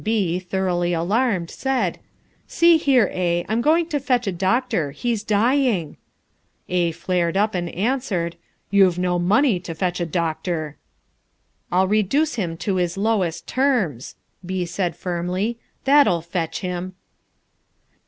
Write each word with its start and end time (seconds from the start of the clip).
Then 0.01 0.05
B, 0.05 0.39
thoroughly 0.39 0.93
alarmed, 0.93 1.51
said, 1.51 1.99
"See 2.47 2.77
here, 2.77 3.11
A, 3.13 3.45
I'm 3.47 3.61
going 3.61 3.85
to 3.89 3.99
fetch 3.99 4.25
a 4.25 4.31
doctor; 4.31 4.89
he's 4.89 5.21
dying." 5.21 5.95
A 6.67 6.91
flared 6.91 7.37
up 7.37 7.53
and 7.53 7.69
answered, 7.69 8.35
"You've 8.71 8.97
no 8.97 9.19
money 9.19 9.59
to 9.59 9.75
fetch 9.75 9.99
a 9.99 10.07
doctor." 10.07 10.75
"I'll 11.71 11.87
reduce 11.87 12.33
him 12.33 12.57
to 12.65 12.77
his 12.77 12.97
lowest 12.97 13.45
terms," 13.45 14.15
B 14.43 14.65
said 14.65 14.95
firmly, 14.95 15.59
"that'll 15.83 16.21
fetch 16.23 16.61
him." 16.61 16.93